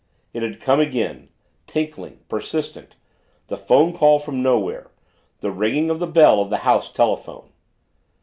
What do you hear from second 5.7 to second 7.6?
of the bell of the house telephone!